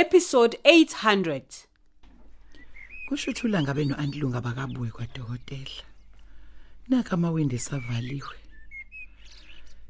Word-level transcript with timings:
Episode 0.00 0.58
800 0.64 1.42
kusho 3.08 3.30
ukuthi 3.30 3.46
ulanga 3.46 3.74
beno 3.74 3.96
andilunga 3.96 4.40
bakabuye 4.40 4.90
kwadokotela. 4.90 5.84
Naka 6.88 7.12
amawindi 7.12 7.56
esavaliwe. 7.56 8.36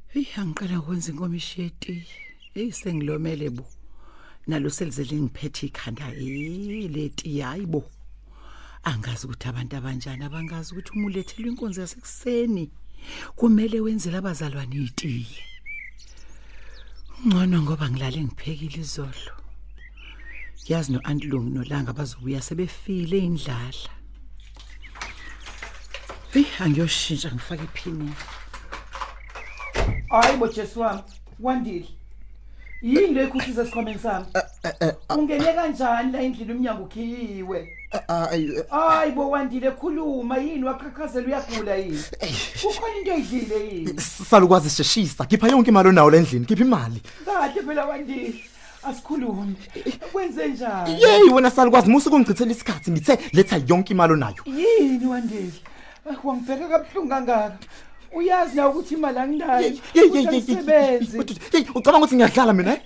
Hey 0.09 0.27
angiqala 0.37 0.79
ukwenza 0.79 1.13
inkomishi 1.13 1.63
yetiye 1.63 2.07
hey 2.55 2.73
sengilomele 2.73 3.51
bo. 3.51 3.67
Nalo 4.47 4.71
selizele 4.71 5.17
ngiphethe 5.21 5.67
ikhanda. 5.67 6.07
Hey 6.07 6.89
leti 6.89 7.41
hayibo 7.41 7.91
angazi 8.83 9.27
ukuthi 9.27 9.49
abantu 9.49 9.77
abanjani 9.77 10.25
abangazi 10.25 10.73
ukuthi 10.73 10.91
umulethele 10.93 11.49
inkonzo 11.49 11.81
yasekuseni 11.81 12.71
kumele 13.37 13.81
wenzele 13.81 14.17
abazalwane 14.19 14.77
itiye. 14.77 15.45
Ngcono 17.27 17.63
ngoba 17.63 17.91
ngilale 17.91 18.25
ngiphekile 18.25 18.81
izolo. 18.81 19.40
Yazi 20.69 20.93
no-antilungu 20.93 21.51
nolanga 21.51 21.93
bazobuya 21.93 22.41
sebefile 22.43 23.19
indlala. 23.19 23.91
Heyi 26.33 26.47
angiyoshintsha 26.61 27.31
ngifake 27.33 27.65
iphini 27.65 28.13
hayi 30.11 30.37
bo 30.37 30.49
jesu 30.49 30.81
wami 30.81 31.03
kwandile. 31.43 31.89
Yini 32.83 33.15
le 33.15 33.25
ikhuthiza 33.25 33.63
esikhwameni 33.63 33.99
sami? 33.99 34.27
Ungene 35.19 35.53
kanjani 35.53 36.13
la 36.13 36.23
endlini 36.23 36.53
umnyango 36.53 36.83
ukhiyiwe? 36.83 37.69
Hayi 38.71 39.13
bo 39.13 39.31
wandile 39.31 39.71
khuluma 39.71 40.39
yini? 40.39 40.65
Waqhaqhazela 40.65 41.27
uyagula 41.27 41.77
yini? 41.77 42.05
Kukhona 42.63 42.97
into 42.99 43.13
oyidlile 43.13 43.59
yini? 43.69 44.01
Salukwazi 44.01 44.71
sheshisa 44.71 45.25
khipha 45.25 45.49
yonke 45.49 45.71
imali 45.71 45.89
onawo 45.89 46.11
endlini 46.13 46.47
khipha 46.47 46.65
imali. 46.65 47.03
Kahle 47.25 47.63
phela 47.63 47.87
wandile 47.87 48.35
asikhulume 48.83 49.55
kwenze 50.13 50.49
njani? 50.49 51.03
Yeyi 51.03 51.31
wena 51.31 51.51
salukwazi 51.51 51.91
musu 51.91 52.11
kungichithela 52.11 52.53
isikhathi 52.53 52.91
ngithe 52.91 53.19
letha 53.33 53.61
yonke 53.69 53.93
imali 53.93 54.13
onayo. 54.13 54.43
Yini 54.47 55.07
wandile? 55.07 55.53
Ah, 56.11 56.17
wangibheka 56.25 56.69
kabuhlungu 56.69 57.09
kangaka. 57.09 57.59
Uyazi 58.13 58.57
na 58.57 58.69
ukuthi 58.69 58.95
imali 58.95 59.19
anginayo. 59.19 59.61
Yeyi, 59.61 59.81
yeyi, 59.95 60.09
ukuthi 60.09 60.17
yeyi, 60.17 60.27
yeyi, 60.27 60.39
angisebenzi 60.39 61.17
yeyi, 61.17 61.39
yeyi 61.53 61.67
ucabanga 61.75 61.99
ukuthi 61.99 62.17
ngiyadlala 62.17 62.53
mina 62.53 62.73
eh? 62.73 62.81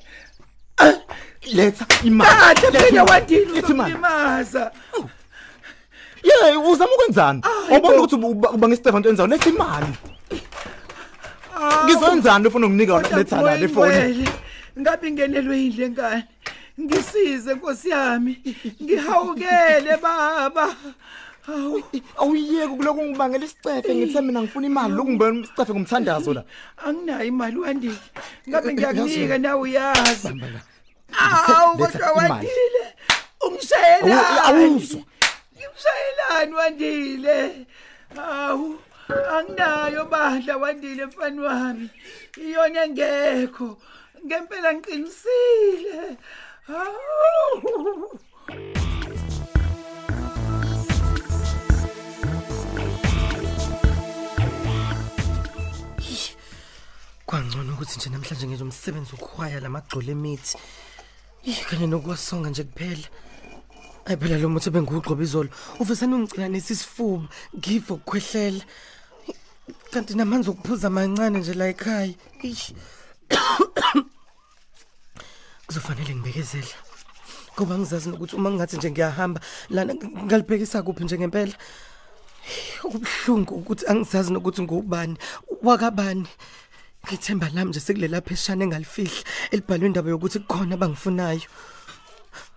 letha 1.52 1.86
imali. 2.04 2.30
Kade 2.30 2.60
letha 2.60 2.78
phela 2.78 2.88
imali, 2.88 3.10
wandile 3.10 3.44
letha 3.44 3.72
imali. 3.72 3.94
uzongilimaza 3.94 4.72
yeyi 6.24 6.56
uzama 6.56 6.94
ukwenzani? 6.94 7.42
Hayi 7.42 7.78
ubona 7.78 7.96
bo. 7.96 8.02
ukuthi 8.02 8.14
uba 8.14 8.50
uba 8.50 8.68
ngesitefan 8.68 8.98
into 8.98 9.08
enzayo. 9.08 9.28
Letha 9.28 9.50
imali. 9.50 9.86
Ngizenzani 11.84 12.48
ufuna 12.48 12.66
unginika 12.66 12.92
yona 12.92 13.16
letha 13.16 13.42
la 13.42 13.56
le 13.56 13.68
phone 13.68 14.26
ngabe 14.80 15.10
ngenelwe 15.10 15.54
yindle 15.58 15.90
ngane 15.90 16.24
ngisize 16.80 17.54
nkosi 17.54 17.88
yami. 17.90 18.34
Ngihawukele 18.82 19.96
baba. 20.02 20.76
Hawu. 21.46 21.82
Awuyeke 22.16 22.68
kuloku 22.76 23.02
ngibangela 23.04 23.44
isicefe. 23.44 23.94
Ngithe 23.94 24.20
mina 24.20 24.42
ngifuna 24.42 24.66
imali. 24.66 24.94
Loku 24.94 25.10
ngibona 25.10 25.40
isicefe 25.44 25.72
ngumthandazo 25.72 26.34
la. 26.34 26.42
Anginayo 26.86 27.24
imali 27.24 27.56
wandile. 27.58 27.98
Ngabe 28.48 28.72
ngiyakunika 28.74 29.34
Yazi- 29.34 29.38
nawe 29.38 29.60
uyazi. 29.60 30.28
Bamba 30.28 30.46
la. 30.54 30.60
awu 31.58 31.78
Letha 31.78 31.98
kodwa 31.98 32.24
imali. 32.26 32.32
wandile. 32.32 32.84
Awu- 33.40 33.48
ungishayelani 33.48 34.38
awuzwa. 34.44 35.00
Ngimshayelani 35.56 36.52
wandile. 36.54 37.66
Hawu 38.16 38.78
anginayo 39.36 40.04
bandla 40.04 40.56
wandile 40.56 41.06
mfani 41.06 41.40
wami. 41.40 41.90
Iyona 42.40 42.84
engekho. 42.84 43.78
Ngempela 44.24 44.74
ngiqinisile. 44.74 46.16
Hawu 46.66 48.18
kwangcono 57.26 57.72
ukuthi 57.72 57.96
nje 57.98 58.08
namhlanje 58.10 58.46
ngenze 58.46 58.64
umsebenzi 58.64 59.12
wokuhwaya 59.12 59.60
lamagxolo 59.60 60.10
emithi. 60.16 60.56
Ih, 61.44 61.60
kanye 61.68 61.86
nokuwasonga 61.86 62.48
nje 62.50 62.64
kuphela. 62.64 63.08
Ayi 64.06 64.16
phela 64.20 64.38
lo 64.38 64.48
muthi 64.48 64.70
bengiwugqoba 64.70 65.22
izolo 65.22 65.50
uvesane 65.80 66.14
ungicina 66.14 66.48
nesisifuba 66.48 67.28
ngiva 67.56 67.94
ukukhwehlela. 67.94 68.64
Kanti 69.92 70.14
namanzi 70.14 70.48
okuphuza 70.50 70.86
amancane 70.88 71.38
nje 71.38 71.54
la 71.54 71.66
ekhaya 71.72 72.14
Eish. 72.44 72.72
Kuzofanele 75.66 76.14
ngibekezele. 76.14 76.72
Ngoba 77.54 77.78
ngizazi 77.78 78.08
nokuthi 78.10 78.36
uma 78.36 78.50
ngingathi 78.50 78.76
nje 78.76 78.90
ngiyahamba 78.90 79.40
lana 79.70 79.94
ngalibhekisa 79.94 80.82
kuphi 80.82 81.04
nje 81.04 81.18
ngempela 81.18 81.56
okubuhlungu 82.84 83.54
ukuthi 83.54 83.84
angizazi 83.86 84.32
nokuthi 84.32 84.62
ngubani 84.62 85.16
wakabani 85.62 86.28
ngithemba 87.04 87.48
lami 87.54 87.70
nje 87.70 87.80
sekulela 87.80 88.20
pheshana 88.20 88.64
engalifihla 88.64 89.22
elibhalwe 89.52 89.86
indaba 89.86 90.10
yokuthi 90.10 90.38
kukhona 90.40 90.74
abangifunayo. 90.74 91.48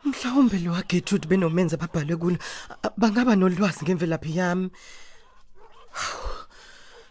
Mhlawumbe 0.06 0.58
lo 0.64 0.72
wagethude 0.72 1.28
benomenza 1.28 1.78
babhalwe 1.78 2.16
kulo 2.22 2.38
bangaba 2.98 3.36
nolwazi 3.36 3.84
ngemvelaphi 3.84 4.32
yami. 4.40 4.70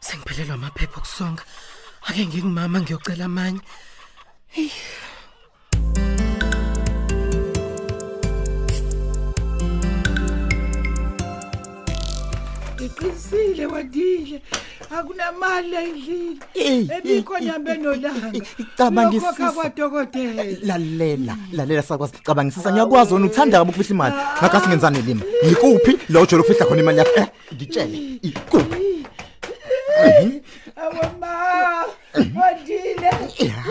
Sengiphelelwa 0.01 0.55
amaphepha 0.55 0.99
okusonga. 1.01 1.43
Ake 2.09 2.27
ngingumama 2.27 2.81
ngiyocela 2.81 3.25
amanye. 3.31 3.61
Ngiqinisile 12.87 13.67
wandile 13.67 14.43
akunamali 14.99 15.71
la 15.71 15.81
endlini 15.83 16.39
Eyi, 16.55 16.91
ebikhona 16.97 17.53
hambe 17.53 17.75
nolanga. 17.75 18.33
cabangisisa. 18.77 19.27
Uyokhokha 19.33 19.53
kwadokotela. 19.53 20.45
Lalela 20.63 21.37
lalela 21.53 21.83
sakwazi 21.83 22.13
cabangisisa 22.23 22.73
ngiyakwazi 22.73 23.15
wena 23.15 23.27
uthanda 23.27 23.59
kabi 23.59 23.71
ukufihla 23.71 23.95
imali. 23.95 24.15
Ngakasi 24.39 24.69
ngenzani 24.69 25.03
lima? 25.03 25.23
Ngikuphi? 25.45 25.99
La 26.09 26.21
ujole 26.21 26.41
ukufihla 26.43 26.67
khona 26.67 26.81
imali 26.81 26.99
yakho 26.99 27.21
eh 27.21 27.27
ngitshele. 27.55 27.99
Ikuphi? 28.23 29.07
Awama 30.77 31.85
wandile 32.37 33.11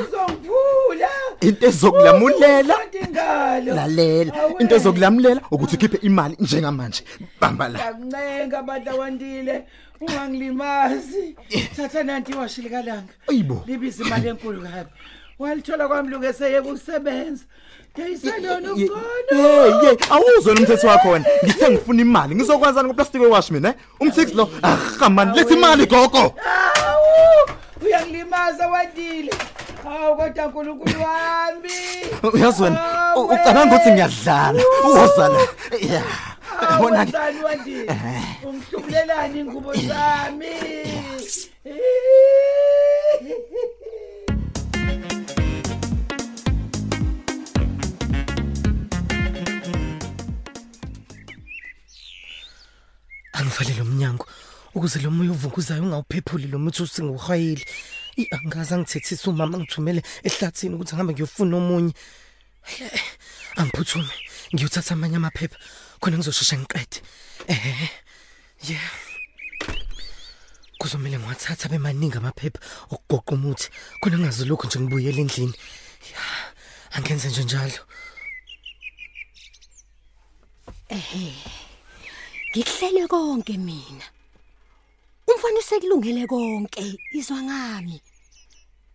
uzongiphula 0.01 1.09
into 1.41 1.67
ezokulamulela. 1.67 2.75
Ingalo 3.01 3.75
lalela. 3.75 4.33
Into 4.59 4.75
ezokulamulela 4.75 5.41
ukuthi 5.51 5.75
ukhiphe 5.75 5.97
imali 6.01 6.35
njengamanje. 6.39 7.03
Bamba 7.41 7.67
la. 7.69 7.79
Ngiyakuncenga 7.79 8.59
abantu 8.59 8.89
awandile 8.89 9.63
ungangilimazi 10.01 11.35
thatha 11.75 12.03
nanti 12.03 12.31
iwashi 12.31 12.61
likalanga. 12.61 13.13
Ayibo. 13.29 13.63
libiza 13.67 14.03
imali 14.03 14.27
enkulu 14.27 14.61
kabi. 14.61 14.89
Walithola 15.39 15.87
kwami 15.87 16.09
lungeseyeke 16.09 16.59
ukusebenza 16.69 17.43
ngiyisalona 17.99 18.69
Ye- 18.75 18.85
ukhona 18.85 19.43
ye 19.43 19.89
ye 19.89 19.97
awuzwe 20.09 20.53
umthetho 20.53 20.87
wakho 20.87 21.09
wena 21.09 21.25
ngithe 21.43 21.69
ngifuna 21.69 22.01
imali. 22.01 22.35
Ngizokwazana 22.35 22.87
ngoplastic 22.87 23.21
wewash 23.21 23.51
mina 23.51 23.69
eh? 23.69 23.75
Umthix 23.99 24.33
lo. 24.33 24.49
Ah 24.63 25.09
man 25.09 25.33
letha 25.33 25.53
imali 25.53 25.85
gogo. 25.85 26.17
Awu 26.17 26.84
uyangilimaza 27.85 28.67
wandile 28.67 29.33
hawu 29.83 30.15
kodwa 30.17 30.45
nkulunkulu 30.47 31.03
wami. 31.03 31.71
Uyazi 32.33 32.63
wena 32.63 32.75
Hawu, 32.75 33.21
u- 33.21 33.25
ucabanga 33.33 33.75
ukuthi 33.75 33.91
ngiyadlala. 33.91 34.63
Uwoza 34.85 35.27
la 35.29 35.39
ya 35.95 36.03
bona 36.79 37.05
ke 37.05 37.17
awuzani 37.17 37.43
wandile? 37.43 37.91
Ungihlubulelani 38.43 39.39
ingubo 39.39 39.73
zami. 39.73 40.55
Ukuze 54.75 54.99
lo 54.99 55.11
moya 55.11 55.31
ovunguzayo 55.31 55.83
ungawuphephuli 55.83 56.47
lo 56.47 56.59
muthi 56.59 56.83
usinguhwayile 56.83 57.65
I, 58.17 58.27
angazi 58.31 58.73
angithethisa 58.73 59.29
umama 59.29 59.57
ngithumele 59.57 60.01
ehlathini 60.23 60.75
ukuthi 60.75 60.95
ngihambe 60.95 61.13
ngiyofuna 61.13 61.57
omunye. 61.57 61.93
Angiphuthume 63.59 64.13
ngiyothatha 64.53 64.93
amanye 64.95 65.17
amaphepha. 65.17 65.57
Khona 65.99 66.17
ngizosheshe 66.17 66.55
ngiqede. 66.57 66.97
Ehe 67.47 67.89
yeah 68.69 68.91
kuzomela 70.79 71.19
ngiwathatha 71.19 71.69
bemaningi 71.69 72.17
amaphepha 72.17 72.59
okugoqa 72.93 73.35
umuthi. 73.35 73.67
Khona 73.99 74.15
ngingazi 74.17 74.45
lokho 74.45 74.67
nje 74.67 74.79
ngibuyela 74.79 75.19
endlini. 75.23 75.55
Ya 76.11 76.23
angenze 76.95 77.27
nje 77.29 77.43
njalo. 77.43 77.81
Ngikuhlele 82.51 83.07
konke 83.11 83.57
mina. 83.57 84.14
Umfana 85.27 85.61
sekulungele 85.61 86.27
konke. 86.27 86.97
Izwa 87.11 87.41
ngami. 87.43 88.01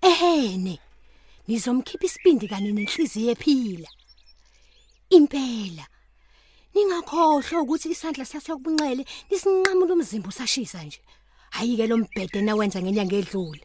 Ehene 0.02 0.78
nizomkhipha 1.48 2.06
isibindi 2.06 2.48
kanye 2.48 2.72
nenhliziyo 2.72 3.30
ephila. 3.34 3.88
Impela. 5.10 5.86
Ningakhohlwa 6.74 7.62
ukuthi 7.62 7.90
isandla 7.90 8.24
sasokubunxele 8.24 9.02
nisinqamula 9.30 9.92
umzimba 9.94 10.28
usashisa 10.28 10.84
nje. 10.84 11.00
Hayike 11.50 11.86
lo 11.86 11.96
mbhede 11.98 12.40
nawenza 12.42 12.82
ngenyanga 12.82 13.16
edlule. 13.16 13.64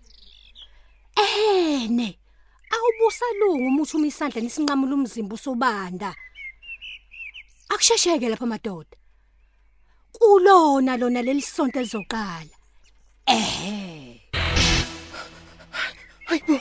Ehene 1.24 2.18
awubusalunga 2.74 3.68
umuthi 3.70 3.98
uma 3.98 4.08
isandla 4.08 4.42
nisinqamula 4.42 4.94
umzimba 4.96 5.36
usobanda. 5.36 6.16
Akushesheke 7.70 8.30
lapha 8.30 8.46
madoda. 8.46 8.98
Kulona 10.16 10.98
lona 10.98 11.22
lelisonto 11.22 11.80
elizoqala. 11.80 12.55
Ehe 13.26 14.22
hayibo 16.26 16.60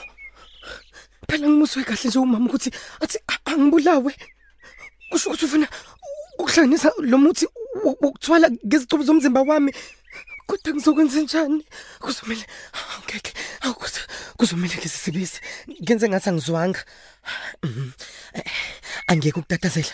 phela 1.29 1.47
ngimuswe 1.47 1.83
kahle 1.83 2.07
nje 2.09 2.19
umama 2.19 2.45
ukuthi 2.49 2.71
athi 3.01 3.17
a- 3.27 3.41
angibulawe. 3.51 4.11
Kusho 5.09 5.29
ukuthi 5.29 5.45
ufuna 5.45 5.67
ukuhlanganisa 6.39 6.91
lo 6.99 7.17
muthi 7.17 7.45
wo- 7.83 7.97
wokuthwala 8.01 8.49
ngezicubu 8.65 9.03
zomzimba 9.03 9.41
wami. 9.41 9.71
Kodwa 10.47 10.73
ngizokwenza 10.73 11.21
njani? 11.21 11.65
Kuzomela 11.99 12.45
ngeke 13.05 13.33
awukuthi 13.61 14.01
kuzomela 14.37 14.75
ngisibise 14.77 15.41
ngenze 15.81 16.09
ngathi 16.09 16.29
angizwanga. 16.29 16.81
Mhm. 17.63 17.89
Eh, 18.33 18.45
angeke 19.07 19.39
ukutatazela. 19.39 19.93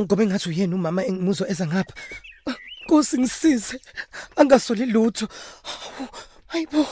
Ngoba 0.00 0.22
engathi 0.22 0.48
uyena 0.48 0.76
umama 0.76 1.04
engimuzwa 1.08 1.48
eza 1.48 1.66
ngapha. 1.66 1.94
Nkosi 2.84 3.18
ngisize. 3.18 3.80
Angasoli 4.36 4.86
lutho. 4.86 5.26
Hayibo 6.46 6.86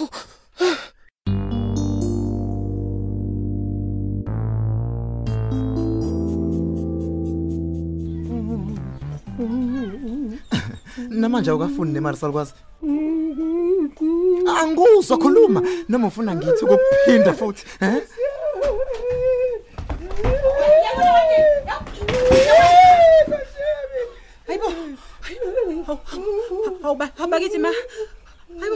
namanje 11.09 11.51
awukafuni 11.51 11.93
nemali 11.93 12.17
salukwazi 12.17 12.53
angikuzwa 14.61 15.19
khuluma 15.19 15.61
noma 15.89 16.06
ufuna 16.09 16.35
ngithi 16.37 16.65
ukuphinda 16.65 17.33
futhi 17.33 17.65
eh 17.81 18.03
hayibo 24.47 24.69
awuba 26.85 27.09
hamba 27.19 27.41
kithi 27.41 27.59
ma 27.59 27.71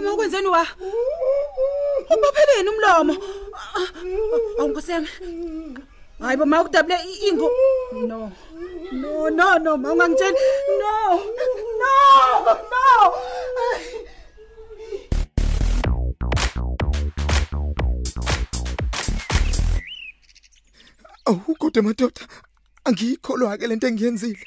hayibo 0.08 0.14
ma 0.14 0.14
ukwenzeni 0.14 0.48
wa 0.48 0.66
ubapheleni 2.16 2.68
umlomo. 2.68 3.16
Awunkosi 4.58 4.90
yami 4.92 5.08
hayibo 6.20 6.46
ma 6.46 6.60
ukudabule 6.60 6.98
ingo 7.28 7.50
no. 7.92 8.32
No 8.92 9.30
no 9.30 9.58
no 9.58 9.76
ma 9.76 9.92
ungangitsheli 9.92 10.38
no 10.80 11.16
no 11.36 12.54
no. 12.70 13.14
Awu 21.26 21.54
kodwa 21.58 21.82
madoda 21.82 22.20
angiyikholwa 22.84 23.58
ke 23.58 23.66
lento 23.66 23.86
engiyenzile. 23.86 24.46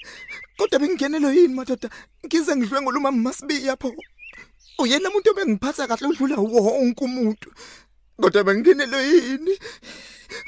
Kodwa 0.57 0.79
bengingenelo 0.79 1.31
yini 1.31 1.53
madoda? 1.53 1.89
Ngize 2.25 2.55
ngidlwengula 2.55 2.97
umama 2.97 3.17
masibi 3.17 3.65
yapho 3.65 3.93
uyena 4.79 5.09
umuntu 5.09 5.31
obengiphatha 5.31 5.87
kahle 5.87 6.07
udlula 6.07 6.35
wonke 6.35 7.03
umuntu. 7.03 7.49
Kodwa 8.21 8.43
bengingenelo 8.43 9.01
yini? 9.01 9.53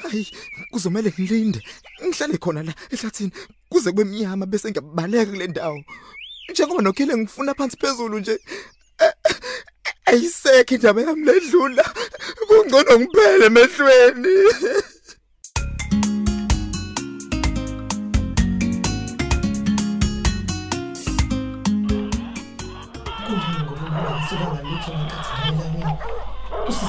Hayi 0.03 0.27
kuzomela 0.71 1.09
ngilinde. 1.09 1.59
Ngihlale 2.05 2.37
khona 2.37 2.63
la 2.63 2.73
ehlathini 2.91 3.31
kuze 3.69 3.91
kube 3.91 4.01
emnyama 4.01 4.45
bese 4.45 4.69
ngiyabaleka 4.69 5.31
kule 5.31 5.47
ndawo. 5.47 5.83
Njengoba 6.49 6.81
nokhele 6.81 7.17
ngifuna 7.17 7.53
phansi 7.53 7.77
phezulu 7.77 8.19
nje 8.19 8.39
eh, 8.99 9.13
eh, 9.29 9.35
ayisekho 10.05 10.75
indaba 10.75 11.01
yami 11.01 11.25
ledlula 11.25 11.83
kungcono 12.47 12.99
ngiphele 12.99 13.45
emehlweni. 13.45 14.35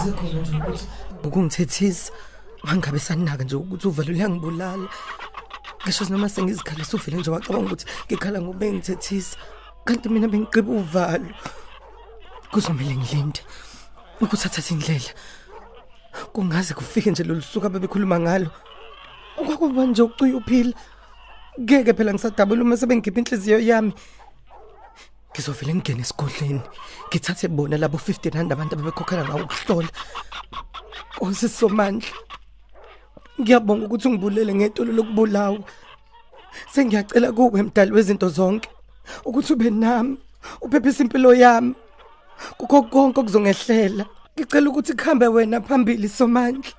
Usize 0.04 0.16
khona 0.16 0.40
nje 0.40 0.56
ukuthi 0.56 0.86
ukungithethisa 1.24 2.12
mangabe 2.64 2.98
sanaka 2.98 3.44
nje 3.44 3.56
ukuthi 3.56 3.88
uvalo 3.88 4.12
uyangibulala. 4.12 4.88
Ngisho 5.82 6.04
noma 6.10 6.28
sengizikhalisa 6.28 6.96
uvele 6.96 7.18
nje 7.18 7.30
wacabanga 7.30 7.66
ukuthi 7.66 7.86
ngikhala 8.06 8.40
ngoba 8.40 8.66
engithethisa 8.66 9.36
kanti 9.84 10.08
mina 10.08 10.28
bengiqiba 10.28 10.72
uvalo. 10.72 11.28
Kuzomela 12.52 12.94
ngilinde 12.94 13.40
ukuthi 14.20 14.46
athathe 14.46 14.74
indlela. 14.74 15.10
Kungaze 16.32 16.74
kufike 16.74 17.10
nje 17.10 17.24
lolu 17.24 17.42
suku 17.42 17.66
abebekhuluma 17.66 18.20
ngalo. 18.20 18.50
Okwakuba 19.38 19.86
nje 19.86 20.02
ucuya 20.02 20.36
uphila. 20.36 20.72
Ngeke 21.60 21.92
phela 21.96 22.12
ngisadabula 22.12 22.62
uma 22.62 22.76
sebengikhipha 22.76 23.20
inhliziyo 23.20 23.58
yami. 23.60 23.92
Ngizovele 25.34 25.74
ngene 25.74 26.00
esigodleni. 26.00 26.62
Ngithathe 27.08 27.48
bona 27.48 27.76
labo 27.76 27.98
50 27.98 28.30
rand 28.30 28.52
abantu 28.52 28.74
ababekhokhela 28.74 29.24
ngawo 29.24 29.42
ukuhlola. 29.44 29.90
Nkosi 31.16 31.48
somandla 31.48 32.08
ngiyabonga 33.40 33.86
ukuthi 33.86 34.08
ungibulele 34.08 34.54
ngetolo 34.54 34.92
lokubulawa. 34.92 35.58
Sengiyacela 36.72 37.32
kuwe 37.32 37.62
mdali 37.62 37.92
wezinto 37.92 38.28
zonke 38.28 38.68
ukuthi 39.24 39.52
ube 39.52 39.70
nami 39.70 40.16
uphephisa 40.62 41.02
impilo 41.02 41.34
yami. 41.34 41.74
Kukho 42.58 42.82
konke 42.82 43.20
okuzongehlela. 43.20 44.06
Ngicela 44.38 44.70
ukuthi 44.70 44.94
kuhambe 44.94 45.26
wena 45.26 45.60
phambili 45.60 46.08
somandla. 46.08 46.70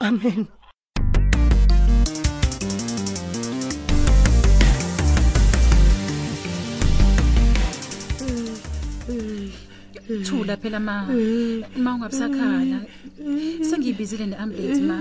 Amen. 0.00 0.55
Thula 10.24 10.56
phela 10.56 10.80
ma. 10.80 11.06
Ma 11.76 11.94
ungabusakhala 11.94 12.78
sengiyibizile 13.68 14.26
neambulance 14.26 14.82
ma. 14.90 14.98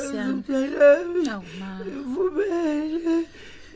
Siyami 0.00 0.42
awu 1.32 1.44
ma. 1.60 1.70
Vumele 2.12 3.16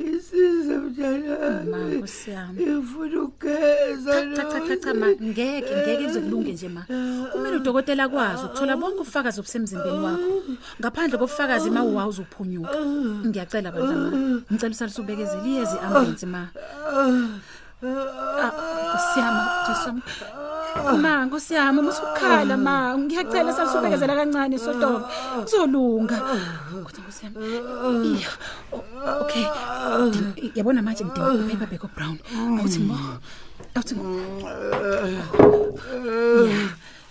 isize 0.02 0.75
mntana 0.82 1.64
ma 1.70 1.78
kusiyami 2.00 2.58
ngifuna 2.66 3.22
ukugeza 3.22 4.14
cha 4.37 4.44
cha 4.50 4.58
cha 4.66 4.76
cha 4.76 4.92
ma. 4.94 5.06
Ngeke 5.06 5.72
ngeke 5.76 6.04
kuzokulunge 6.06 6.52
nje 6.52 6.68
ma. 6.68 6.82
Kumele 7.32 7.56
udokotela 7.56 8.08
kwazi 8.08 8.44
ukuthola 8.44 8.76
bonke 8.76 9.00
ubufakazi 9.00 9.40
obusemzimbeni 9.40 10.00
wakho. 10.06 10.32
Ngaphandle 10.80 11.18
kobufakazi 11.18 11.70
ma 11.70 11.82
uwawuza 11.84 12.22
uphunyuka 12.22 12.78
ngiyacela 13.26 13.72
bandla 13.72 13.96
ma. 13.96 14.11
Ngicela 14.52 14.75
usalise 14.75 15.00
ubekezele 15.00 15.49
iyezi 15.49 15.76
ambulance 15.84 16.26
ma. 16.26 16.49
Ah, 18.92 18.99
kusiyama 18.99 19.42
jesam 19.68 19.96
ma 21.04 21.12
kusiyama 21.32 21.80
musukhala 21.82 22.56
ma. 22.56 22.76
Ngiyacela 22.99 23.52
salise 23.56 23.76
ubekezela 23.78 24.14
kancane 24.18 24.56
sodoma 24.58 25.00
kuzolunga. 25.44 26.18
Kodwa 26.84 27.00
kusiyama 27.08 27.37
iya. 28.04 28.28
O- 28.72 28.84
okay. 29.25 29.44
Ngidinga- 29.44 30.52
yabona 30.56 30.80
manje 30.84 31.04
ngidinga 31.04 31.44
upaper 31.56 31.68
bag 31.72 31.84
brown. 31.96 32.16
Awuthi 32.61 32.80
mo 32.88 32.96
awuthi 33.75 33.94
mo 33.96 34.04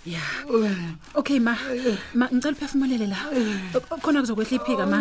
ya 0.04 0.18
okay 1.14 1.38
ma. 1.38 1.54
Ma 2.18 2.26
ngicela 2.32 2.54
uphefumulele 2.58 3.06
la. 3.06 3.18
Khona 4.02 4.20
kuzokwehla 4.22 4.56
iphika 4.58 4.86
ma. 4.86 4.98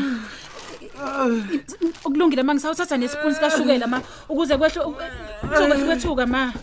Ukulungile 2.05 2.43
mangisawuthatha 2.43 2.98
nesipuni 2.98 3.36
sikashukela 3.36 3.88
ma 3.88 4.01
ukuze 4.29 4.58
kwehle 4.58 4.81
ukwehle 4.81 5.86
kwethuka 5.86 6.25
ma. 6.27 6.53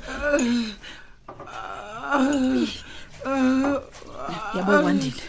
Yabo 4.56 4.72
wandile. 4.72 5.22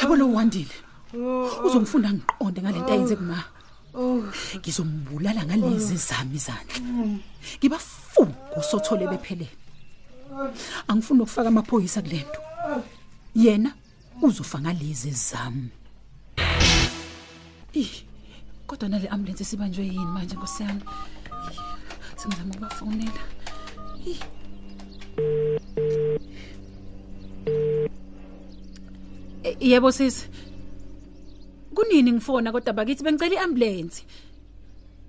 Yabo 0.00 0.16
lo 0.16 0.32
wandile. 0.32 0.74
Uzongifunda 1.64 2.12
ngiqonde 2.12 2.62
ngalento 2.62 2.92
ayenze 2.92 3.16
kuma. 3.16 3.44
Ngizombulala 4.56 5.44
ngalezi 5.44 5.96
zami 5.96 6.36
izandla. 6.36 6.76
Ngibafunga 7.58 8.36
usothole 8.56 9.06
bephelele. 9.06 9.50
Angifuni 10.88 11.20
ukufaka 11.22 11.48
amaphoyisa 11.48 12.02
kulento. 12.02 12.40
Yena 13.34 13.70
uzofa 14.22 14.58
ngalezi 14.60 15.10
zami. 15.10 15.70
Kodwa 18.72 18.88
nale 18.88 19.08
ambulance 19.08 19.44
sibanjwe 19.44 19.84
yini 19.84 20.06
manje 20.06 20.34
nkosiyami? 20.34 20.80
Singizama 22.16 22.54
ukubafonela. 22.54 23.22
Eh, 29.44 29.56
Yebo 29.60 29.92
sisi. 29.92 30.28
Kunini 31.74 32.12
ngifona 32.12 32.52
kodwa 32.52 32.72
bakithi 32.72 33.04
bengicela 33.04 33.34
iambulance. 33.34 34.06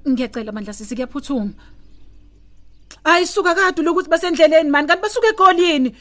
Ngiyacela 0.09 0.51
mandla 0.51 0.73
sisi 0.73 0.95
kuyaphuthuma. 0.95 1.53
Hayi 3.03 3.27
suka 3.27 3.55
kade 3.55 3.81
lokuthi 3.81 4.09
basendleleni 4.09 4.69
mani 4.69 4.87
kanti 4.87 5.01
basuka 5.01 5.27
egolini. 5.29 5.95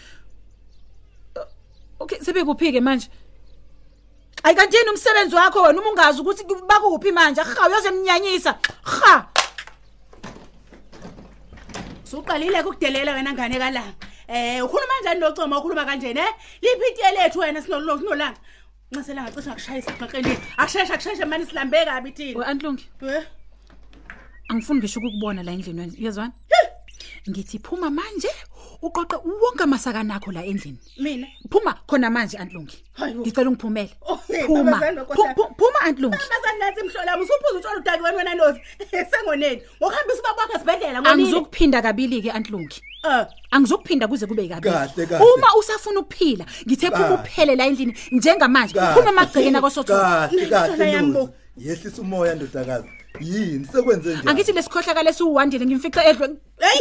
Okay 2.00 2.18
sebekuphike 2.18 2.80
manje. 2.80 3.08
Ayi 4.42 4.56
kanti 4.56 4.76
yini 4.76 4.90
umsebenzi 4.90 5.34
wakho 5.36 5.62
wena 5.62 5.80
uma 5.80 5.90
ungazi 5.90 6.20
ukuthi 6.20 6.44
bakuphi 6.68 7.12
manje 7.12 7.40
ha 7.40 7.68
uyoze 7.68 7.88
emnyanyisa 7.88 8.58
ha 8.82 9.28
Suqalile 12.04 12.60
ukudelela 12.62 13.14
wena 13.14 13.32
ngane 13.32 13.58
kalanga. 13.58 13.94
Eh 14.28 14.64
ukhuluma 14.64 14.94
kanjani 14.98 15.20
nocoma 15.20 15.58
ukhuluma 15.58 15.84
kanjeni 15.84 16.20
eh? 16.20 16.32
Liphi 16.62 16.90
itiye 16.90 17.10
lethu 17.12 17.38
wena 17.38 17.62
sinolo 17.62 17.98
sinolanga. 17.98 18.38
Nxasela 18.92 19.22
ngacisha 19.22 19.54
kushayisa 19.54 19.92
xaqeni. 20.00 20.36
Akusheshe 20.56 20.92
akusheshe 20.92 21.24
mani 21.24 21.46
silambe 21.46 21.84
kabi 21.84 22.10
thina. 22.12 22.38
we 22.38 22.44
antlungi 22.44 22.84
Eh? 23.02 23.24
angifuni 24.48 24.80
ngisho 24.80 25.00
ukubona 25.00 25.42
la 25.42 25.52
endlini 25.52 25.80
wena 25.80 25.92
uyezwana 25.98 26.32
ngithi 27.28 27.58
phuma 27.58 27.90
manje 27.90 28.28
uqoqe 28.82 29.16
wonke 29.42 29.62
amasakana 29.62 30.14
akho 30.16 30.32
la 30.32 30.44
endlini 30.44 30.78
Mina 30.98 31.26
phuma 31.50 31.74
khona 31.86 32.10
manje 32.10 32.36
antlungi 32.38 32.76
Hayibo. 32.98 33.20
ngicela 33.22 33.50
ungiphumele 33.50 33.90
Oh, 34.08 34.18
hey, 34.28 34.42
phuma 34.46 34.64
babazane 34.72 34.96
bakhohlakala. 34.96 35.34
Phu- 35.34 35.34
phu- 35.36 35.54
phuma 35.58 35.78
antlungi 35.86 36.16
Abazani 36.16 36.58
nathi 36.60 36.80
imhlolami 36.80 37.22
usuphuza 37.22 37.58
utsholo 37.58 37.78
udaki 37.80 38.02
wena 38.02 38.16
wena 38.16 38.34
nozi. 38.34 38.60
Sengoneni. 39.10 39.62
Ngokuhambisa 39.80 40.20
ubaba 40.20 40.42
wakhe 40.42 40.56
esibhedlela 40.56 41.00
ngonini. 41.02 41.22
angizukuphinda 41.22 41.82
kabili 41.82 42.22
ke 42.22 42.30
antlungi 42.30 42.82
Eh. 43.04 43.26
angizukuphinda 43.50 44.08
kuze 44.08 44.26
kube 44.26 44.48
kabili 44.48 44.74
Kahle, 44.74 45.06
kahle. 45.06 45.24
uma 45.36 45.48
usafuna 45.58 46.00
ukuphila 46.00 46.44
ngithe 46.66 46.90
phuma 46.90 47.14
uphele 47.14 47.56
la 47.56 47.66
endlini 47.66 47.94
njengamanje 48.12 48.74
phuma 48.94 49.08
emagcekeni 49.10 49.56
akosothola 49.56 50.28
kahle 50.28 50.42
Imhlolo 50.42 50.66
kahle 50.68 50.92
yami 50.92 51.12
bo. 51.12 51.18
Nozi. 51.20 51.32
yehlisa 51.68 52.02
umoya 52.02 52.34
ndodakazi 52.34 52.88
yini? 53.28 53.64
Sekwenze 53.72 54.10
njani 54.10 54.28
angithi 54.30 54.52
lesikhohlakala 54.52 55.10
esiwandile 55.10 55.66
ngimfice 55.66 56.00
edlwe 56.10 56.28
Hey. 56.58 56.80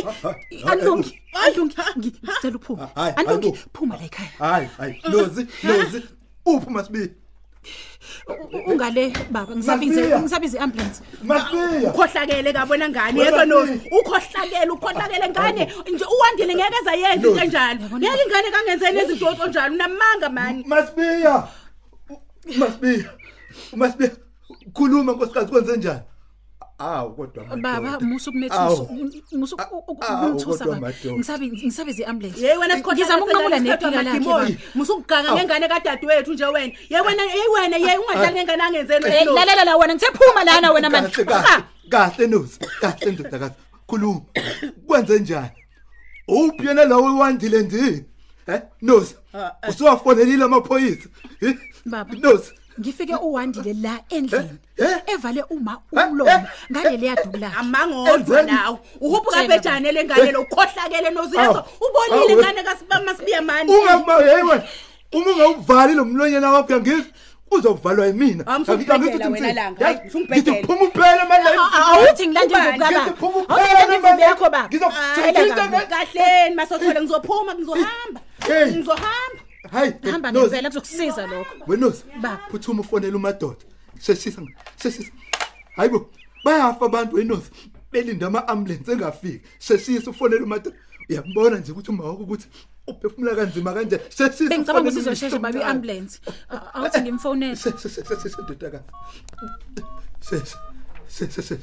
antlungi 0.71 1.21
Hayi. 1.33 1.47
antlungi 1.47 1.75
ngi- 1.97 2.13
ngicela 2.23 2.55
uphuma 2.55 2.89
Hayi, 2.95 3.13
antlungi 3.15 3.47
hayi 3.49 3.63
bo. 3.63 3.69
phuma 3.73 3.95
la 3.97 4.03
ekhaya. 4.05 4.29
Hayi 4.39 4.67
hayi. 4.77 5.01
Nozi 5.11 5.47
nozi 5.63 6.01
uphi 6.45 6.69
masibi 6.69 7.11
U- 8.27 8.71
ungale 8.71 9.13
baba. 9.29 9.55
Ngisabize 9.55 10.01
Masiya. 10.01 10.19
ngisabize 10.21 10.57
ambulance 10.59 11.01
masibiya 11.23 11.89
ukhohlakele 11.93 12.53
kabona 12.53 12.89
ngane 12.89 13.19
Wena 13.19 13.31
yezo 13.31 13.45
nozi 13.45 13.71
Masiya. 13.71 13.99
ukhohlakele 13.99 14.71
ukhohlakele 14.71 15.29
ngane 15.29 15.63
nje 15.93 16.05
uwandile 16.15 16.55
ngeke 16.55 16.77
ezayenza 16.81 17.15
into 17.15 17.29
Nozi. 17.29 17.41
enjalo. 17.45 17.79
Ngeke 17.97 18.23
ingane 18.25 18.51
kangenzeni 18.51 18.99
izinto 19.01 19.25
onjalo 19.43 19.73
unamanga 19.75 20.29
mani 20.29 20.63
masibiya 20.67 21.47
masibiya 22.57 23.09
masibiya 23.75 24.11
khuluma 24.73 25.11
nkosikazi 25.13 25.51
kwenze 25.51 25.77
njani 25.77 26.01
awu 26.81 27.13
kodwa 27.15 27.43
baba 27.57 27.99
musu 27.99 28.31
kumethusa 28.31 28.87
musu 29.37 29.55
baba. 29.57 30.79
madoda. 30.79 31.13
ngisabi 31.17 31.51
ngisabize 31.51 32.05
ambulance 32.05 32.39
Hey 32.47 32.57
wena 32.57 32.75
sikhohlakele 32.75 33.03
ngizama 33.05 33.23
ukunqamula 33.25 33.59
nephika 33.59 34.03
lakhe 34.03 34.19
baba. 34.19 34.47
musukuganga 34.75 35.31
ngengane 35.35 35.67
kadadewethu 35.67 36.33
nje 36.33 36.45
wena. 36.45 36.73
Ye 36.89 36.99
wena 37.01 37.23
ye 37.23 37.43
wena 37.53 37.77
ye 37.77 37.97
ungadlali 37.97 38.35
ngengane 38.35 38.63
angenzeni 38.63 39.05
Eh, 39.05 39.25
lalela 39.35 39.63
la 39.65 39.77
wena 39.77 39.93
ngithe 39.95 40.11
phuma 40.17 40.43
lana 40.43 40.71
wena 40.71 40.89
manje. 40.89 41.23
kahle 41.23 41.25
kahle 41.25 41.63
kahle 41.89 42.27
nozi 42.27 42.59
kahle 42.81 43.11
ndodakazi. 43.11 43.53
Khuluma. 43.87 44.21
Kwenze 44.87 45.19
njani? 45.19 45.49
Uphi 46.27 46.67
yena 46.67 46.85
lawo 46.85 47.17
wandile 47.17 47.61
ndini 47.61 48.03
eh. 48.47 48.61
nozi 48.81 49.15
usuwafonelile 49.69 50.43
amaphoyisa? 50.43 51.09
Baba. 51.85 52.13
nozi 52.15 52.51
ngifike 52.79 53.15
uwandile 53.15 53.73
la 53.73 53.99
endlini 54.09 54.57
Eh? 54.77 54.97
evale 55.07 55.43
uma 55.49 55.77
Eh? 55.97 56.07
umlomo 56.07 56.47
ngale 56.71 57.05
yadula 57.07 57.51
amangodwa 57.57 58.15
Enzeni? 58.39 58.51
nawo 58.51 58.79
uhuphu 59.01 59.31
Tshela 59.31 59.47
kabhejane 59.47 59.91
lengane 59.91 60.31
lo 60.31 60.41
ukhohlakele 60.41 61.09
noziyazo 61.09 61.59
Awu. 61.59 61.63
ubonile 61.85 62.33
Awu. 62.33 62.39
ingane 62.41 62.63
kaSibamasibiya 62.63 63.41
mani 63.41 63.71
ungama 63.75 64.13
hey 64.17 64.43
wena 64.43 64.63
uma 65.13 65.31
ungawuvali 65.31 65.93
lo 65.93 66.05
mlonyana 66.05 66.51
wakho 66.51 66.73
yangizwa 66.73 67.05
uzovalwa 67.51 68.07
yimina 68.07 68.43
Ah, 68.47 68.59
msungibhedela 68.59 69.27
wena 69.29 69.53
langa. 69.53 69.85
Hayi, 69.85 69.99
msungibhedela. 70.07 70.57
ngithi 70.57 70.67
phuma 70.67 70.81
uphele 70.83 71.23
manje 71.29 71.49
awuthi 71.91 72.27
ngilanda 72.27 72.57
imvubu 72.57 72.79
Ngithi 72.79 72.93
kababa 72.93 73.11
phuma 73.19 73.35
awuthi 73.35 73.53
uphele 73.53 73.73
ngilanda 73.73 73.95
imvubu 73.95 74.07
manje. 74.07 74.23
yakho 74.23 74.43
baba 74.43 74.67
Ngizokuthintha 74.67 75.31
Tshela 75.43 75.67
nge- 75.67 75.87
kahleni 75.89 76.55
masothole 76.55 77.01
ngizophuma 77.01 77.55
ngizohamba 77.55 78.19
Hey. 78.47 78.65
ngizohamba 78.71 79.39
hayi 79.71 79.93
hamba 80.11 80.31
Nozi, 80.31 80.45
ngempela 80.47 80.69
kuzokusiza 80.69 81.27
lokho. 81.27 81.55
Wenozi 81.67 82.03
Baba. 82.21 82.39
phuthuma 82.51 82.81
ufonela 82.81 83.15
umadoda. 83.17 83.59
Sheshisa 84.01 84.41
sheshisa 84.81 85.11
hayibo 85.75 86.09
bayafa 86.45 86.85
abantu 86.85 87.15
wenozi 87.15 87.49
belinda 87.91 88.27
ama-ambulance 88.27 88.91
engafiki. 88.91 89.41
Sheshisa 89.59 90.09
ufonela 90.11 90.43
umadoda. 90.43 90.75
Uyambona 91.09 91.57
nje 91.57 91.71
ukuthi 91.71 91.91
uma 91.91 92.03
wakho 92.03 92.23
ukuthi 92.23 92.47
uphefumula 92.87 93.35
kanzima 93.35 93.73
kanje. 93.73 93.99
Sheshisa 94.09 94.49
bengicabanga 94.49 94.89
ufonele 94.89 94.89
ukuthi 94.89 94.99
izoshesha 94.99 95.39
baba 95.39 95.49
umhlomkazi. 95.49 95.69
i-ambulance 95.69 96.19
A- 96.49 96.73
awuthi 96.73 97.01
ngimfonele. 97.01 97.55
Shesha, 97.55 97.77
shesha, 97.77 98.03
shesha, 98.05 98.21
shesha, 98.21 98.41
ndodakazi 98.41 98.83
shesha 100.29 100.57
shesha 101.09 101.41
shesha 101.41 101.57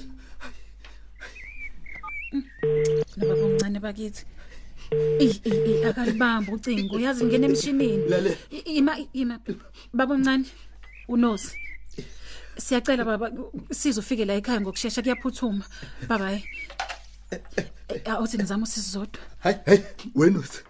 nababa 3.16 3.44
omncane 3.44 3.80
bakithi. 3.80 4.24
Ey 4.24 4.26
ey 4.26 4.32
ey 4.32 4.37
akalibamba 5.88 6.52
ucingo. 6.52 6.98
Yazi 7.00 7.24
ngene 7.24 7.46
emshinini. 7.46 8.08
Lale. 8.08 8.38
I- 8.50 8.76
ima 8.78 8.96
ima. 9.12 9.38
Baba 9.92 10.14
omncane 10.14 10.44
unosi. 11.08 11.56
Siyacela 12.58 13.04
baba 13.04 13.30
sizofike 13.70 14.24
la 14.24 14.34
ekhaya 14.34 14.60
ngokusheshsha 14.60 15.02
kuyaphuthuma. 15.02 15.64
Baba 16.08 16.28
hey 16.30 16.42
awuthi 18.04 18.36
ngizama 18.38 18.62
usizodwa 18.64 19.20
hayi 19.38 19.56
hayi 19.66 19.82
wenozi 20.14 20.60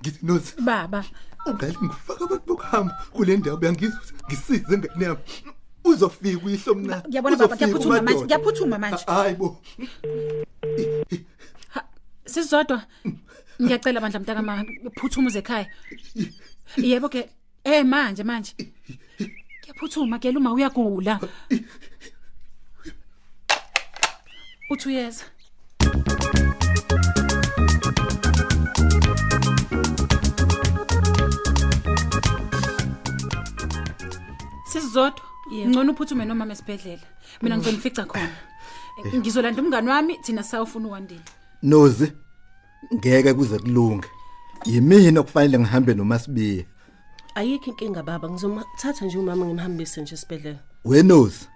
ngithi 0.00 0.26
nozi 0.26 0.52
baba. 0.60 1.04
Ungali 1.46 1.76
ngifaka 1.84 2.24
abantu 2.24 2.46
bokuhamba 2.46 3.06
kule 3.12 3.36
ndawo 3.36 3.58
uyangizwa 3.58 4.00
ngisize 4.28 4.78
ngane 4.78 5.04
yami. 5.04 5.20
Uzofika 5.84 6.44
uyihlo 6.46 6.74
mna 6.74 7.02
Ngiyabona 7.08 7.36
baba 7.36 7.54
uzofika 7.54 7.66
kuyaphuthuma 7.66 8.02
manje 8.02 8.12
uMadoda. 8.18 8.38
kuyaphuthuma 8.38 8.78
manje. 8.78 9.04
Ha- 9.06 9.14
hayi 9.14 9.34
bo. 9.34 9.62
Sizodwa 12.26 12.82
ngiyacela 13.62 14.00
bandla 14.00 14.20
mntaka 14.20 14.42
ma 14.42 14.64
phuthuma 14.96 15.28
uze 15.28 15.38
ekhaya 15.38 15.66
Yebo 16.76 17.08
ke 17.08 17.28
eh 17.64 17.84
manje 17.84 18.22
manje. 18.24 18.52
Kuyaphuthuma 19.62 20.18
ke 20.18 20.28
uma 20.30 20.52
uyagula. 20.52 21.20
Uthi 24.70 24.88
uyeza? 24.88 25.24
Sizodwa? 34.66 35.22
Ngcono 35.66 35.92
uphuthume 35.92 36.24
noma 36.24 36.52
esibhedlela. 36.52 37.06
Mina 37.42 37.56
ngizonifica 37.56 38.04
khona. 38.06 38.36
Ngizolanda 39.14 39.62
umngani 39.62 39.88
wami 39.88 40.18
thina 40.18 40.42
sawufuna 40.42 40.88
uwandile 40.88 41.22
nozi. 41.62 42.12
Ngeke 42.94 43.34
kuze 43.34 43.58
kulunge. 43.58 44.08
Yimina 44.64 45.20
okufanele 45.20 45.58
ngihambe 45.58 45.94
nomasibiya 45.94 46.64
ayikho 47.36 47.70
inkinga 47.70 48.02
baba. 48.02 48.28
Ngizomthatha 48.30 49.06
nje 49.06 49.18
umama 49.18 49.46
ngimhambise 49.46 50.00
nje 50.00 50.14
esibhedlela. 50.14 50.58
Wenozi 50.84 51.48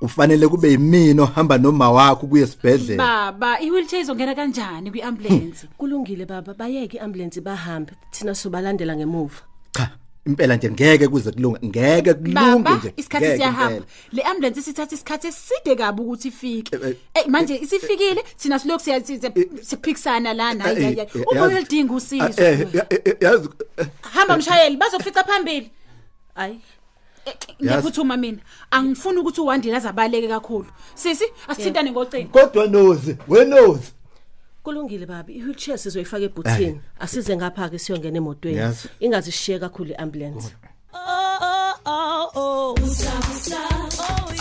ufanele 0.00 0.48
kube 0.48 0.70
yimina 0.70 1.22
ohamba 1.22 1.58
noma 1.58 1.90
wakho 1.90 2.26
kuye 2.26 2.42
esibhedlela. 2.44 3.04
Baba 3.04 3.60
i-wheelchair 3.60 4.02
izongena 4.02 4.34
kanjani 4.34 4.90
kwi-ambulance 4.90 5.66
kulungile 5.78 6.26
baba. 6.26 6.54
Bayeke 6.54 6.96
iambulance 6.96 7.40
bahambe. 7.40 7.92
Thina 8.10 8.34
sobalandela 8.34 8.96
ngemuva. 8.96 9.42
Cha. 9.72 9.99
Impela 10.26 10.56
nje 10.56 10.70
ngeke 10.70 11.08
kuze 11.08 11.32
kulunga 11.32 11.58
ngeke 11.64 12.14
kulunge 12.14 12.34
baba 12.34 12.76
nje 12.76 12.92
isikhathi 12.96 13.36
siyahamba. 13.36 13.86
le 14.12 14.22
ambulance 14.22 14.62
sithatha 14.62 14.94
isikhathi 14.94 15.26
eside 15.26 15.76
kabi 15.76 16.02
ukuthi 16.02 16.28
ifike. 16.28 16.76
Eh, 16.76 16.82
eh, 16.84 16.96
eh 17.14 17.26
manje 17.26 17.56
isifikile 17.56 18.22
thina 18.36 18.58
silokhu 18.58 18.84
siya- 18.84 19.00
siya- 19.00 19.64
siphikisana 19.64 20.34
lana 20.34 20.64
Ah, 20.64 21.94
usizo. 21.94 22.42
Eh, 22.42 22.68
yazi 23.20 23.48
hamba 24.00 24.36
mshayeli 24.36 24.76
bazofica 24.76 25.24
phambili. 25.26 25.70
Hayi 26.34 26.60
ngiyaphuthuma 27.62 28.16
mina. 28.16 28.38
Angifuni 28.70 29.18
ukuthi 29.18 29.40
uwandile 29.40 29.76
azabaleke 29.76 30.28
kakhulu. 30.28 30.66
Sisi 30.94 31.24
asithintane 31.48 31.90
ngocingo 31.90 32.28
kodwa 32.28 32.66
nozi 32.66 33.16
wenozi 33.28 33.92
kulungile 34.70 35.06
babi. 35.06 35.34
I-wheelchair 35.34 35.78
sizoyifaka 35.78 36.24
ebhuthini. 36.24 36.80
Asize 37.00 37.36
ngapha 37.36 37.68
ke 37.70 37.78
siyongena 37.78 38.18
emotweni. 38.18 38.74
Ingazi 39.00 39.32
sishiye 39.32 39.58
kakhulu 39.58 39.90
i-ambulance. 39.90 40.54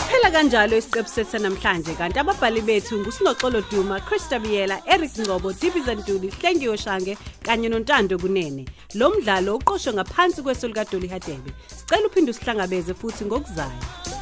Phela 0.10 0.32
kanjalo 0.32 0.78
isiqephu 0.78 1.10
sethu 1.10 1.38
namhlanje 1.40 1.94
kanti 1.98 2.20
ababhali 2.20 2.62
bethu 2.62 3.00
ngusinoxolo 3.00 3.62
Duma, 3.72 4.00
Christa 4.00 4.40
Biyela, 4.40 4.82
Eric 4.86 5.12
Ngcobo, 5.18 5.54
Dibiza 5.54 5.96
Ntuli, 5.96 6.30
Hlengiwe 6.30 6.78
Shange 6.78 7.18
kanye 7.44 7.70
noNtando 7.70 8.18
Kunene. 8.18 8.66
Lo 8.96 9.10
mdlalo 9.10 9.58
uqoqwwe 9.58 9.94
ngaphansi 9.94 10.42
kweso 10.42 10.68
lika 10.68 10.86
Dolly 10.86 11.08
Hadebe. 11.08 11.52
Sicela 11.68 12.08
uphinde 12.08 12.32
usihlangabeze 12.32 12.94
futhi 12.94 13.26
ngokuzayo. 13.26 14.19